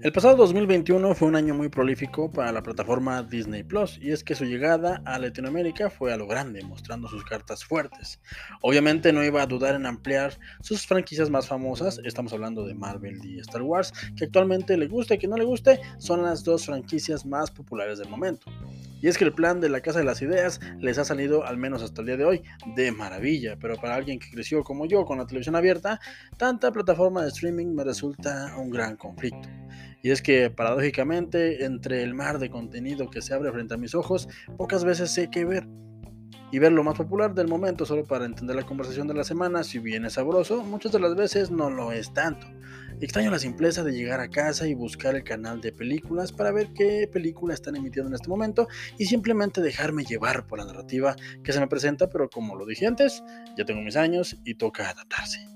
El 0.00 0.12
pasado 0.12 0.36
2021 0.36 1.12
fue 1.16 1.26
un 1.26 1.34
año 1.34 1.54
muy 1.54 1.70
prolífico 1.70 2.30
para 2.30 2.52
la 2.52 2.62
plataforma 2.62 3.20
Disney 3.24 3.64
Plus, 3.64 3.98
y 4.00 4.12
es 4.12 4.22
que 4.22 4.36
su 4.36 4.44
llegada 4.44 5.02
a 5.04 5.18
Latinoamérica 5.18 5.90
fue 5.90 6.12
a 6.12 6.16
lo 6.16 6.28
grande, 6.28 6.62
mostrando 6.62 7.08
sus 7.08 7.24
cartas 7.24 7.64
fuertes. 7.64 8.20
Obviamente 8.62 9.12
no 9.12 9.24
iba 9.24 9.42
a 9.42 9.46
dudar 9.46 9.74
en 9.74 9.86
ampliar 9.86 10.38
sus 10.60 10.86
franquicias 10.86 11.30
más 11.30 11.48
famosas, 11.48 12.00
estamos 12.04 12.32
hablando 12.32 12.64
de 12.64 12.74
Marvel 12.74 13.18
y 13.24 13.40
Star 13.40 13.62
Wars, 13.62 13.92
que 14.16 14.26
actualmente 14.26 14.76
le 14.76 14.86
guste 14.86 15.14
y 15.14 15.18
que 15.18 15.26
no 15.26 15.36
le 15.36 15.44
guste, 15.44 15.80
son 15.98 16.22
las 16.22 16.44
dos 16.44 16.66
franquicias 16.66 17.26
más 17.26 17.50
populares 17.50 17.98
del 17.98 18.08
momento. 18.08 18.52
Y 19.00 19.08
es 19.08 19.18
que 19.18 19.24
el 19.24 19.32
plan 19.32 19.60
de 19.60 19.68
la 19.68 19.80
Casa 19.80 19.98
de 19.98 20.04
las 20.04 20.22
Ideas 20.22 20.60
les 20.78 20.98
ha 20.98 21.04
salido, 21.04 21.44
al 21.44 21.56
menos 21.56 21.82
hasta 21.82 22.02
el 22.02 22.06
día 22.06 22.16
de 22.16 22.24
hoy, 22.24 22.42
de 22.76 22.92
maravilla, 22.92 23.56
pero 23.60 23.76
para 23.76 23.96
alguien 23.96 24.20
que 24.20 24.30
creció 24.30 24.62
como 24.62 24.86
yo 24.86 25.04
con 25.04 25.18
la 25.18 25.26
televisión 25.26 25.56
abierta, 25.56 26.00
tanta 26.36 26.70
plataforma 26.70 27.22
de 27.22 27.28
streaming 27.28 27.74
me 27.74 27.82
resulta 27.82 28.54
un 28.56 28.70
gran 28.70 28.96
conflicto. 28.96 29.48
Y 30.02 30.10
es 30.10 30.22
que 30.22 30.50
paradójicamente, 30.50 31.64
entre 31.64 32.02
el 32.02 32.14
mar 32.14 32.38
de 32.38 32.50
contenido 32.50 33.10
que 33.10 33.22
se 33.22 33.34
abre 33.34 33.50
frente 33.52 33.74
a 33.74 33.78
mis 33.78 33.94
ojos, 33.94 34.28
pocas 34.56 34.84
veces 34.84 35.10
sé 35.10 35.28
qué 35.30 35.44
ver. 35.44 35.66
Y 36.50 36.58
ver 36.60 36.72
lo 36.72 36.82
más 36.82 36.96
popular 36.96 37.34
del 37.34 37.48
momento 37.48 37.84
solo 37.84 38.04
para 38.04 38.24
entender 38.24 38.56
la 38.56 38.64
conversación 38.64 39.06
de 39.06 39.14
la 39.14 39.24
semana, 39.24 39.64
si 39.64 39.78
bien 39.78 40.04
es 40.06 40.14
sabroso, 40.14 40.62
muchas 40.62 40.92
de 40.92 41.00
las 41.00 41.14
veces 41.14 41.50
no 41.50 41.68
lo 41.68 41.92
es 41.92 42.12
tanto. 42.14 42.46
Extraño 43.00 43.30
la 43.30 43.38
simpleza 43.38 43.84
de 43.84 43.92
llegar 43.92 44.18
a 44.18 44.28
casa 44.28 44.66
y 44.66 44.74
buscar 44.74 45.14
el 45.14 45.22
canal 45.22 45.60
de 45.60 45.70
películas 45.70 46.32
para 46.32 46.50
ver 46.50 46.72
qué 46.74 47.08
película 47.12 47.54
están 47.54 47.76
emitiendo 47.76 48.08
en 48.08 48.14
este 48.14 48.28
momento 48.28 48.66
y 48.98 49.04
simplemente 49.04 49.60
dejarme 49.60 50.04
llevar 50.04 50.48
por 50.48 50.58
la 50.58 50.64
narrativa 50.64 51.14
que 51.44 51.52
se 51.52 51.60
me 51.60 51.68
presenta, 51.68 52.10
pero 52.10 52.28
como 52.28 52.56
lo 52.56 52.66
dije 52.66 52.86
antes, 52.86 53.22
ya 53.56 53.64
tengo 53.64 53.82
mis 53.82 53.94
años 53.94 54.36
y 54.44 54.54
toca 54.54 54.90
adaptarse. 54.90 55.46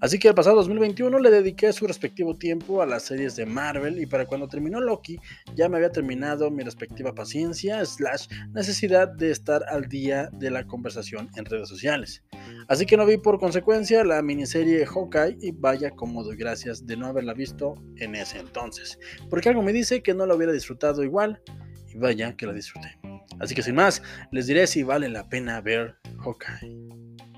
Así 0.00 0.18
que 0.18 0.28
el 0.28 0.34
pasado 0.34 0.56
2021 0.56 1.20
le 1.20 1.30
dediqué 1.30 1.72
su 1.72 1.86
respectivo 1.86 2.34
tiempo 2.34 2.82
a 2.82 2.86
las 2.86 3.04
series 3.04 3.36
de 3.36 3.46
Marvel 3.46 4.00
y 4.00 4.06
para 4.06 4.26
cuando 4.26 4.48
terminó 4.48 4.80
Loki 4.80 5.20
ya 5.54 5.68
me 5.68 5.76
había 5.76 5.90
terminado 5.90 6.50
mi 6.50 6.64
respectiva 6.64 7.14
paciencia 7.14 7.84
slash 7.84 8.26
necesidad 8.52 9.08
de 9.08 9.30
estar 9.30 9.64
al 9.68 9.88
día 9.88 10.30
de 10.32 10.50
la 10.50 10.66
conversación 10.66 11.30
en 11.36 11.44
redes 11.44 11.68
sociales. 11.68 12.24
Así 12.68 12.86
que 12.86 12.96
no 12.96 13.06
vi 13.06 13.16
por 13.16 13.38
consecuencia 13.38 14.04
la 14.04 14.22
miniserie 14.22 14.86
Hawkeye 14.86 15.38
y 15.40 15.52
vaya 15.52 15.90
como 15.90 16.22
doy 16.22 16.36
gracias 16.36 16.86
de 16.86 16.96
no 16.96 17.06
haberla 17.06 17.34
visto 17.34 17.74
en 17.96 18.14
ese 18.14 18.38
entonces, 18.38 18.98
porque 19.30 19.48
algo 19.48 19.62
me 19.62 19.72
dice 19.72 20.02
que 20.02 20.14
no 20.14 20.26
la 20.26 20.34
hubiera 20.34 20.52
disfrutado 20.52 21.02
igual 21.02 21.40
y 21.88 21.98
vaya 21.98 22.36
que 22.36 22.46
la 22.46 22.52
disfruté. 22.52 22.98
Así 23.40 23.54
que 23.54 23.62
sin 23.62 23.74
más, 23.74 24.02
les 24.32 24.46
diré 24.46 24.66
si 24.66 24.82
vale 24.82 25.08
la 25.08 25.28
pena 25.28 25.60
ver 25.60 25.96
Hawkeye. 26.18 26.76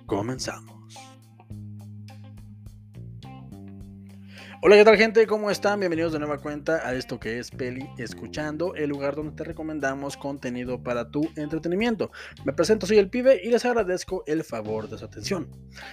Comenzamos. 0.06 0.79
Hola, 4.62 4.76
¿qué 4.76 4.84
tal 4.84 4.98
gente? 4.98 5.26
¿Cómo 5.26 5.50
están? 5.50 5.80
Bienvenidos 5.80 6.12
de 6.12 6.18
nueva 6.18 6.36
cuenta 6.36 6.86
a 6.86 6.92
esto 6.92 7.18
que 7.18 7.38
es 7.38 7.50
Peli 7.50 7.88
Escuchando, 7.96 8.74
el 8.74 8.90
lugar 8.90 9.16
donde 9.16 9.32
te 9.32 9.42
recomendamos 9.42 10.18
contenido 10.18 10.82
para 10.82 11.10
tu 11.10 11.30
entretenimiento. 11.34 12.10
Me 12.44 12.52
presento, 12.52 12.86
soy 12.86 12.98
el 12.98 13.08
pibe 13.08 13.40
y 13.42 13.48
les 13.48 13.64
agradezco 13.64 14.22
el 14.26 14.44
favor 14.44 14.90
de 14.90 14.98
su 14.98 15.06
atención. 15.06 15.48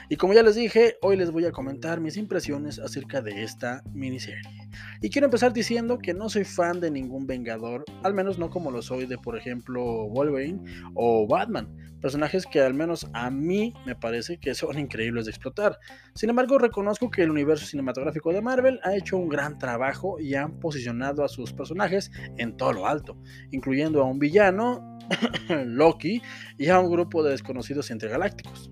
Y 0.10 0.18
como 0.18 0.34
ya 0.34 0.44
les 0.44 0.56
dije, 0.56 0.98
hoy 1.02 1.16
les 1.16 1.32
voy 1.32 1.46
a 1.46 1.54
comentar 1.54 2.02
mis 2.02 2.18
impresiones 2.18 2.78
acerca 2.78 3.22
de 3.22 3.42
esta 3.42 3.84
miniserie. 3.94 4.70
Y 5.02 5.10
quiero 5.10 5.26
empezar 5.26 5.54
diciendo 5.54 5.98
que 6.00 6.14
no 6.14 6.30
soy 6.30 6.44
fan 6.44 6.80
de 6.80 6.92
ningún 6.92 7.28
Vengador, 7.28 7.84
al 8.04 8.14
menos 8.14 8.40
no 8.40 8.50
como 8.50 8.72
lo 8.72 8.82
soy 8.82 9.06
de, 9.06 9.18
por 9.18 9.38
ejemplo, 9.38 10.08
Wolverine 10.10 10.60
o 10.94 11.28
Batman 11.28 11.68
personajes 12.02 12.46
que 12.46 12.62
al 12.62 12.74
menos 12.74 13.08
a 13.14 13.30
mí 13.30 13.74
me 13.86 13.96
parece 13.96 14.38
que 14.38 14.54
son 14.56 14.80
increíbles 14.80 15.26
de 15.26 15.32
explotar. 15.32 15.80
Sin 16.16 16.30
embargo, 16.30 16.58
reconozco 16.58 17.10
que 17.10 17.24
el 17.24 17.32
universo 17.32 17.66
cinematográfico 17.66 18.32
de 18.32 18.42
Marvel 18.42 18.80
ha 18.84 18.96
hecho 18.96 19.18
un 19.18 19.30
gran 19.30 19.58
trabajo 19.58 20.20
y 20.20 20.36
han 20.36 20.60
posicionado 20.60 21.24
a 21.24 21.28
sus 21.28 21.54
personajes 21.54 22.12
en 22.38 22.56
todo 22.58 22.74
lo 22.74 22.88
alto, 22.88 23.18
incluyendo 23.52 24.02
a 24.02 24.06
un 24.06 24.20
villano, 24.20 24.98
Loki, 25.66 26.22
y 26.58 26.70
a 26.70 26.80
un 26.80 26.92
grupo 26.92 27.24
de 27.24 27.32
desconocidos 27.32 27.92
intergalácticos. 27.92 28.70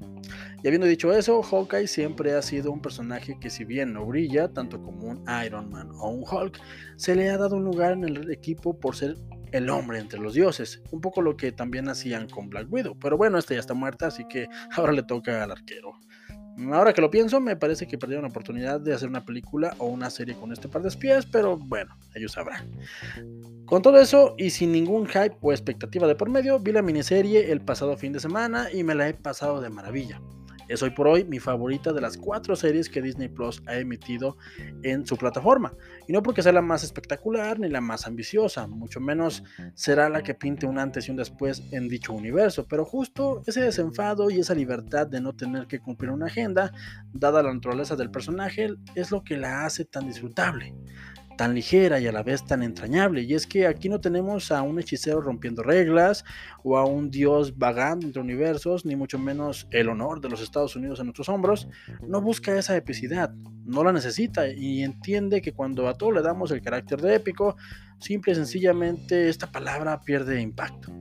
Y 0.65 0.67
habiendo 0.67 0.87
dicho 0.87 1.13
eso, 1.13 1.43
Hawkeye 1.43 1.85
siempre 1.85 2.33
ha 2.33 2.41
sido 2.41 2.71
un 2.71 2.81
personaje 2.81 3.37
que 3.39 3.51
si 3.51 3.65
bien 3.65 3.93
no 3.93 4.03
brilla 4.03 4.47
tanto 4.47 4.81
como 4.81 5.05
un 5.05 5.23
Iron 5.45 5.69
Man 5.69 5.91
o 5.99 6.09
un 6.09 6.23
Hulk, 6.27 6.59
se 6.95 7.13
le 7.13 7.29
ha 7.29 7.37
dado 7.37 7.57
un 7.57 7.65
lugar 7.65 7.91
en 7.91 8.03
el 8.03 8.31
equipo 8.31 8.79
por 8.79 8.95
ser 8.95 9.15
el 9.51 9.69
hombre 9.69 9.99
entre 9.99 10.19
los 10.19 10.33
dioses, 10.33 10.81
un 10.89 11.01
poco 11.01 11.21
lo 11.21 11.37
que 11.37 11.51
también 11.51 11.87
hacían 11.87 12.27
con 12.27 12.49
Black 12.49 12.65
Widow, 12.73 12.97
pero 12.99 13.15
bueno, 13.15 13.37
esta 13.37 13.53
ya 13.53 13.59
está 13.59 13.75
muerta, 13.75 14.07
así 14.07 14.25
que 14.27 14.47
ahora 14.75 14.91
le 14.91 15.03
toca 15.03 15.43
al 15.43 15.51
arquero. 15.51 15.99
Ahora 16.73 16.93
que 16.93 17.01
lo 17.01 17.11
pienso, 17.11 17.39
me 17.39 17.55
parece 17.55 17.85
que 17.85 17.99
perdieron 17.99 18.23
la 18.23 18.29
oportunidad 18.29 18.81
de 18.81 18.95
hacer 18.95 19.07
una 19.07 19.23
película 19.23 19.75
o 19.77 19.85
una 19.85 20.09
serie 20.09 20.33
con 20.33 20.51
este 20.51 20.67
par 20.67 20.81
de 20.81 20.87
espías, 20.87 21.27
pero 21.27 21.57
bueno, 21.57 21.95
ellos 22.15 22.31
sabrán. 22.31 22.71
Con 23.67 23.83
todo 23.83 23.99
eso 23.99 24.33
y 24.39 24.49
sin 24.49 24.71
ningún 24.71 25.05
hype 25.05 25.37
o 25.41 25.51
expectativa 25.51 26.07
de 26.07 26.15
por 26.15 26.31
medio, 26.31 26.59
vi 26.59 26.71
la 26.71 26.81
miniserie 26.81 27.51
el 27.51 27.61
pasado 27.61 27.95
fin 27.97 28.13
de 28.13 28.19
semana 28.19 28.71
y 28.73 28.83
me 28.83 28.95
la 28.95 29.07
he 29.07 29.13
pasado 29.13 29.61
de 29.61 29.69
maravilla. 29.69 30.19
Es 30.67 30.81
hoy 30.81 30.89
por 30.89 31.07
hoy 31.07 31.23
mi 31.23 31.39
favorita 31.39 31.93
de 31.93 32.01
las 32.01 32.17
cuatro 32.17 32.55
series 32.55 32.89
que 32.89 33.01
Disney 33.01 33.27
Plus 33.27 33.61
ha 33.67 33.75
emitido 33.75 34.37
en 34.81 35.05
su 35.05 35.15
plataforma. 35.15 35.73
Y 36.07 36.13
no 36.13 36.23
porque 36.23 36.41
sea 36.41 36.51
la 36.51 36.61
más 36.61 36.83
espectacular 36.83 37.59
ni 37.59 37.69
la 37.69 37.81
más 37.81 38.07
ambiciosa, 38.07 38.67
mucho 38.67 38.99
menos 38.99 39.43
será 39.75 40.09
la 40.09 40.23
que 40.23 40.33
pinte 40.33 40.65
un 40.65 40.79
antes 40.79 41.07
y 41.07 41.11
un 41.11 41.17
después 41.17 41.61
en 41.71 41.87
dicho 41.87 42.13
universo, 42.13 42.65
pero 42.67 42.85
justo 42.85 43.43
ese 43.45 43.61
desenfado 43.61 44.29
y 44.29 44.39
esa 44.39 44.55
libertad 44.55 45.07
de 45.07 45.21
no 45.21 45.33
tener 45.33 45.67
que 45.67 45.79
cumplir 45.79 46.11
una 46.11 46.25
agenda, 46.25 46.71
dada 47.13 47.43
la 47.43 47.53
naturaleza 47.53 47.95
del 47.95 48.09
personaje, 48.09 48.69
es 48.95 49.11
lo 49.11 49.23
que 49.23 49.37
la 49.37 49.65
hace 49.65 49.85
tan 49.85 50.07
disfrutable 50.07 50.73
tan 51.35 51.53
ligera 51.53 51.99
y 51.99 52.07
a 52.07 52.11
la 52.11 52.23
vez 52.23 52.45
tan 52.45 52.63
entrañable. 52.63 53.21
Y 53.23 53.33
es 53.33 53.47
que 53.47 53.67
aquí 53.67 53.89
no 53.89 53.99
tenemos 53.99 54.51
a 54.51 54.61
un 54.61 54.79
hechicero 54.79 55.21
rompiendo 55.21 55.63
reglas 55.63 56.25
o 56.63 56.77
a 56.77 56.85
un 56.85 57.09
dios 57.09 57.57
vagando 57.57 58.05
entre 58.05 58.21
universos, 58.21 58.85
ni 58.85 58.95
mucho 58.95 59.19
menos 59.19 59.67
el 59.71 59.89
honor 59.89 60.21
de 60.21 60.29
los 60.29 60.41
Estados 60.41 60.75
Unidos 60.75 60.99
en 60.99 61.07
nuestros 61.07 61.29
hombros. 61.29 61.67
No 62.07 62.21
busca 62.21 62.57
esa 62.57 62.75
epicidad, 62.75 63.33
no 63.65 63.83
la 63.83 63.93
necesita 63.93 64.47
y 64.47 64.83
entiende 64.83 65.41
que 65.41 65.53
cuando 65.53 65.87
a 65.87 65.97
todo 65.97 66.11
le 66.11 66.21
damos 66.21 66.51
el 66.51 66.61
carácter 66.61 67.01
de 67.01 67.15
épico, 67.15 67.55
simple 67.99 68.33
y 68.33 68.35
sencillamente 68.35 69.29
esta 69.29 69.51
palabra 69.51 69.99
pierde 70.01 70.41
impacto. 70.41 70.91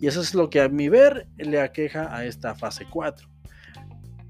Y 0.00 0.06
eso 0.06 0.20
es 0.20 0.34
lo 0.34 0.50
que 0.50 0.60
a 0.60 0.68
mi 0.68 0.88
ver 0.88 1.28
le 1.36 1.60
aqueja 1.60 2.14
a 2.14 2.24
esta 2.24 2.54
fase 2.54 2.86
4. 2.90 3.33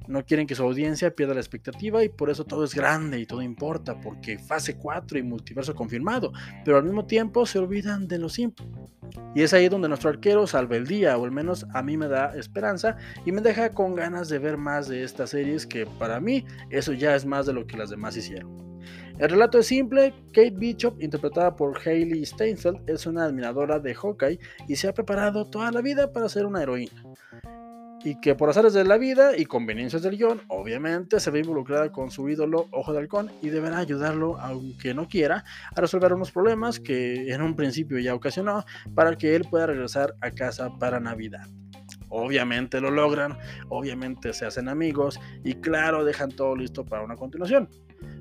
No 0.07 0.25
quieren 0.25 0.47
que 0.47 0.55
su 0.55 0.63
audiencia 0.63 1.15
pierda 1.15 1.35
la 1.35 1.41
expectativa 1.41 2.05
y 2.05 2.09
por 2.09 2.31
eso 2.31 2.45
todo 2.45 2.65
es 2.65 2.75
grande 2.75 3.19
y 3.19 3.27
todo 3.27 3.41
importa, 3.41 3.99
porque 4.01 4.39
fase 4.39 4.77
4 4.77 5.19
y 5.19 5.23
multiverso 5.23 5.75
confirmado, 5.75 6.33
pero 6.65 6.77
al 6.77 6.85
mismo 6.85 7.07
tiempo 7.07 7.47
se 7.47 7.59
olvidan 7.59 8.07
de 8.07 8.19
lo 8.19 8.29
simple. 8.29 8.67
Y 9.35 9.43
es 9.43 9.55
ahí 9.55 9.69
donde 9.69 9.89
nuestro 9.89 10.11
arquero 10.11 10.47
salva 10.47 10.77
el 10.77 10.87
día, 10.87 11.17
o 11.17 11.25
al 11.25 11.33
menos 11.33 11.67
a 11.73 11.83
mí 11.83 11.97
me 11.97 12.09
da 12.09 12.35
esperanza 12.37 12.97
y 13.25 13.33
me 13.33 13.41
deja 13.41 13.71
con 13.71 13.95
ganas 13.95 14.29
de 14.29 14.39
ver 14.39 14.57
más 14.57 14.89
de 14.89 15.03
estas 15.03 15.31
series 15.31 15.67
que 15.67 15.87
para 15.87 16.21
mí 16.21 16.45
eso 16.71 16.93
ya 16.93 17.15
es 17.15 17.25
más 17.25 17.47
de 17.47 17.53
lo 17.53 17.67
que 17.67 17.77
las 17.77 17.91
demás 17.91 18.17
hicieron. 18.17 18.65
El 19.19 19.31
relato 19.31 19.59
es 19.59 19.67
simple, 19.67 20.13
Kate 20.33 20.51
Bishop, 20.51 21.01
interpretada 21.01 21.55
por 21.55 21.79
Hailey 21.79 22.27
Steinfeld, 22.27 22.89
es 22.91 23.07
una 23.07 23.25
admiradora 23.25 23.79
de 23.79 23.95
Hawkeye 23.95 24.41
y 24.69 24.77
se 24.77 24.89
ha 24.89 24.93
preparado 24.93 25.49
toda 25.49 25.71
la 25.71 25.81
vida 25.81 26.13
para 26.13 26.29
ser 26.29 26.47
una 26.47 26.63
heroína 26.63 27.03
y 28.05 28.21
que 28.21 28.35
por 28.35 28.51
azares 28.51 28.75
de 28.75 28.85
la 28.85 28.99
vida 28.99 29.37
y 29.37 29.47
conveniencias 29.47 30.03
del 30.03 30.19
guion, 30.19 30.43
obviamente 30.49 31.19
se 31.19 31.31
ve 31.31 31.41
involucrada 31.41 31.91
con 31.91 32.11
su 32.11 32.29
ídolo 32.29 32.69
Ojo 32.71 32.93
de 32.93 32.99
Halcón 32.99 33.33
y 33.41 33.49
deberá 33.49 33.79
ayudarlo, 33.79 34.39
aunque 34.39 34.93
no 34.93 35.09
quiera, 35.09 35.45
a 35.75 35.81
resolver 35.81 36.13
unos 36.13 36.31
problemas 36.31 36.79
que 36.79 37.33
en 37.33 37.41
un 37.41 37.57
principio 37.57 37.99
ya 37.99 38.15
ocasionó 38.15 38.65
para 38.95 39.17
que 39.17 39.35
él 39.35 39.47
pueda 39.49 39.67
regresar 39.67 40.15
a 40.21 40.31
casa 40.31 40.69
para 40.79 41.01
Navidad. 41.01 41.49
Obviamente 42.11 42.81
lo 42.81 42.91
logran, 42.91 43.39
obviamente 43.71 44.35
se 44.35 44.45
hacen 44.45 44.69
amigos 44.69 45.19
y 45.43 45.55
claro, 45.55 46.05
dejan 46.05 46.31
todo 46.31 46.55
listo 46.55 46.85
para 46.85 47.03
una 47.03 47.17
continuación. 47.17 47.69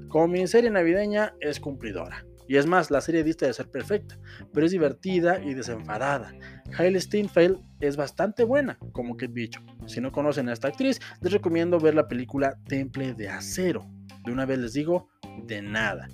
Como 0.08 0.30
mi 0.30 0.48
serie 0.48 0.72
navideña 0.72 1.34
es 1.42 1.60
cumplidora. 1.60 2.26
Y 2.54 2.58
es 2.58 2.68
más, 2.68 2.92
la 2.92 3.02
serie 3.02 3.24
dista 3.24 3.48
de 3.48 3.54
ser 3.54 3.72
perfecta, 3.72 4.16
pero 4.54 4.68
es 4.68 4.72
divertida 4.72 5.44
y 5.44 5.56
desenfadada. 5.56 6.36
Hailey 6.78 7.02
Steinfeld 7.02 7.58
es 7.80 7.98
bastante 7.98 8.44
buena 8.44 8.78
como 8.92 9.18
Kate 9.18 9.34
Bishop. 9.34 9.64
Si 9.88 10.00
no 10.00 10.12
conocen 10.12 10.48
a 10.50 10.54
esta 10.54 10.68
actriz, 10.68 11.00
les 11.22 11.34
recomiendo 11.34 11.80
ver 11.80 11.96
la 11.96 12.08
película 12.08 12.56
Temple 12.68 13.16
de 13.16 13.28
Acero. 13.28 13.90
De 14.24 14.32
una 14.32 14.46
vez 14.46 14.60
les 14.60 14.74
digo, 14.74 15.10
de 15.48 15.64
nada. 15.64 16.08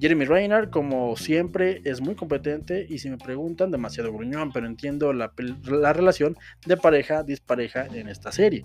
Jeremy 0.00 0.24
Rayner, 0.24 0.70
como 0.70 1.14
siempre, 1.14 1.82
es 1.84 2.00
muy 2.00 2.14
competente 2.14 2.86
y 2.88 2.96
si 2.96 3.10
me 3.10 3.18
preguntan, 3.18 3.70
demasiado 3.70 4.14
gruñón, 4.14 4.50
pero 4.50 4.66
entiendo 4.66 5.12
la 5.12 5.92
relación 5.92 6.38
de 6.64 6.78
pareja-dispareja 6.78 7.84
en 7.88 8.08
esta 8.08 8.32
serie. 8.32 8.64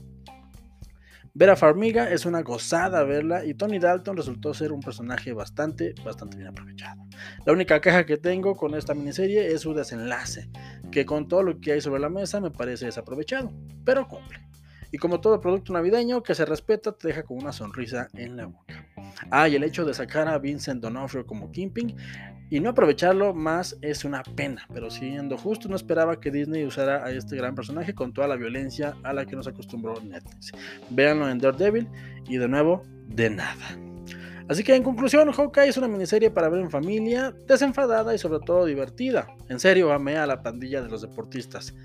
Vera 1.40 1.56
Farmiga 1.56 2.10
es 2.10 2.26
una 2.26 2.42
gozada 2.42 3.04
verla 3.04 3.46
y 3.46 3.54
Tony 3.54 3.78
Dalton 3.78 4.18
resultó 4.18 4.56
ser 4.56 4.72
un 4.72 4.80
personaje 4.80 5.34
bastante, 5.34 5.94
bastante 6.04 6.36
bien 6.36 6.50
aprovechado. 6.50 7.04
La 7.46 7.54
única 7.54 7.80
queja 7.80 8.08
que 8.08 8.18
tengo 8.18 8.56
con 8.56 8.74
esta 8.74 8.96
miniserie 8.96 9.54
es 9.54 9.62
su 9.62 9.76
desenlace, 9.76 10.50
que 10.92 11.06
con 11.06 11.28
todo 11.28 11.44
lo 11.44 11.60
que 11.60 11.74
hay 11.74 11.82
sobre 11.82 12.00
la 12.00 12.10
mesa 12.10 12.42
me 12.42 12.50
parece 12.50 12.86
desaprovechado, 12.86 13.54
pero 13.86 14.08
cumple. 14.08 14.40
Y 14.92 14.98
como 14.98 15.22
todo 15.22 15.40
producto 15.40 15.74
navideño 15.74 16.24
que 16.24 16.34
se 16.34 16.44
respeta, 16.44 16.94
te 16.94 17.10
deja 17.10 17.22
con 17.22 17.38
una 17.38 17.52
sonrisa 17.52 18.08
en 18.16 18.36
la 18.36 18.48
boca. 18.48 18.67
Ah, 19.30 19.50
y 19.50 19.56
el 19.56 19.64
hecho 19.64 19.86
de 19.86 19.94
sacar 19.94 20.28
a 20.28 20.38
Vincent 20.38 20.82
Donofrio 20.82 21.26
como 21.26 21.52
Kingpin 21.52 21.96
y 22.50 22.62
no 22.62 22.70
aprovecharlo 22.70 23.34
más 23.34 23.78
es 23.82 24.06
una 24.06 24.24
pena, 24.24 24.66
pero 24.74 24.90
siendo 24.90 25.38
justo, 25.38 25.68
no 25.68 25.76
esperaba 25.76 26.20
que 26.20 26.32
Disney 26.32 26.64
usara 26.66 27.04
a 27.06 27.12
este 27.12 27.36
gran 27.36 27.56
personaje 27.56 27.94
con 27.94 28.14
toda 28.14 28.28
la 28.28 28.38
violencia 28.38 28.96
a 29.04 29.12
la 29.12 29.26
que 29.26 29.36
nos 29.36 29.48
acostumbró 29.48 30.00
Netflix. 30.02 30.54
Véanlo 30.90 31.30
en 31.30 31.40
Daredevil 31.40 31.90
y 32.26 32.38
de 32.38 32.48
nuevo, 32.48 32.84
de 33.08 33.30
nada. 33.30 33.78
Así 34.48 34.64
que 34.64 34.76
en 34.76 34.84
conclusión, 34.84 35.30
Hawkeye 35.30 35.68
es 35.68 35.78
una 35.78 35.90
miniserie 35.90 36.32
para 36.32 36.48
ver 36.48 36.62
en 36.62 36.72
familia, 36.72 37.34
desenfadada 37.48 38.16
y 38.16 38.18
sobre 38.18 38.40
todo 38.46 38.66
divertida. 38.66 39.28
En 39.50 39.60
serio, 39.60 39.92
amé 39.92 40.16
a 40.16 40.26
la 40.26 40.42
pandilla 40.42 40.82
de 40.82 40.88
los 40.88 41.02
deportistas 41.02 41.76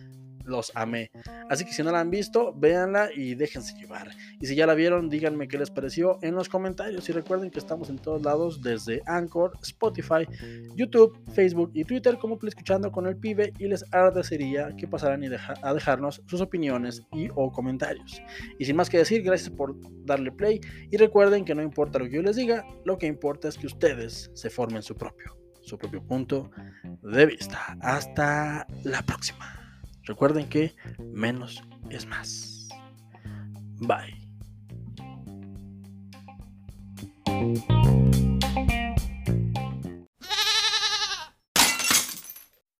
los 0.44 0.72
amé. 0.74 1.10
Así 1.48 1.64
que 1.64 1.72
si 1.72 1.82
no 1.82 1.90
la 1.92 2.00
han 2.00 2.10
visto, 2.10 2.52
véanla 2.54 3.10
y 3.14 3.34
déjense 3.34 3.74
llevar. 3.74 4.10
Y 4.40 4.46
si 4.46 4.54
ya 4.54 4.66
la 4.66 4.74
vieron, 4.74 5.08
díganme 5.08 5.48
qué 5.48 5.58
les 5.58 5.70
pareció 5.70 6.18
en 6.22 6.34
los 6.34 6.48
comentarios. 6.48 7.08
Y 7.08 7.12
recuerden 7.12 7.50
que 7.50 7.58
estamos 7.58 7.90
en 7.90 7.98
todos 7.98 8.22
lados, 8.22 8.62
desde 8.62 9.02
Anchor, 9.06 9.52
Spotify, 9.62 10.26
YouTube, 10.74 11.18
Facebook 11.32 11.70
y 11.74 11.84
Twitter, 11.84 12.18
como 12.18 12.38
escuchando 12.46 12.90
con 12.90 13.06
el 13.06 13.16
pibe. 13.16 13.52
Y 13.58 13.68
les 13.68 13.84
agradecería 13.92 14.74
que 14.76 14.88
pasaran 14.88 15.22
y 15.22 15.28
a 15.62 15.74
dejarnos 15.74 16.22
sus 16.26 16.40
opiniones 16.40 17.02
y 17.12 17.28
o 17.34 17.50
comentarios. 17.50 18.20
Y 18.58 18.64
sin 18.64 18.76
más 18.76 18.90
que 18.90 18.98
decir, 18.98 19.22
gracias 19.22 19.50
por 19.50 19.74
darle 20.04 20.32
play. 20.32 20.60
Y 20.90 20.96
recuerden 20.96 21.44
que 21.44 21.54
no 21.54 21.62
importa 21.62 21.98
lo 21.98 22.06
que 22.06 22.16
yo 22.16 22.22
les 22.22 22.36
diga, 22.36 22.64
lo 22.84 22.98
que 22.98 23.06
importa 23.06 23.48
es 23.48 23.56
que 23.56 23.66
ustedes 23.66 24.30
se 24.34 24.50
formen 24.50 24.82
su 24.82 24.96
propio, 24.96 25.36
su 25.60 25.78
propio 25.78 26.02
punto 26.02 26.50
de 27.02 27.26
vista. 27.26 27.76
Hasta 27.80 28.66
la 28.84 29.02
próxima. 29.02 29.61
Recuerden 30.04 30.48
que 30.48 30.74
menos 30.98 31.62
es 31.90 32.06
más. 32.06 32.68
Bye. 33.80 34.21